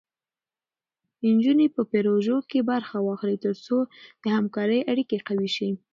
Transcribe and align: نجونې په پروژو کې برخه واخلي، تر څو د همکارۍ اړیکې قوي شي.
نجونې 1.33 1.67
په 1.75 1.81
پروژو 1.91 2.37
کې 2.49 2.59
برخه 2.71 2.97
واخلي، 3.01 3.37
تر 3.45 3.55
څو 3.65 3.77
د 4.23 4.25
همکارۍ 4.37 4.79
اړیکې 4.91 5.17
قوي 5.27 5.49
شي. 5.55 5.69